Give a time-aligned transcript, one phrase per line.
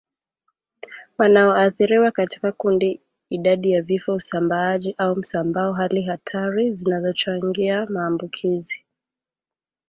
[1.17, 8.85] wanaoathiriwa katika kundi idadi ya vifo usambaaji au msambao hali hatari zinazochangia maambukizi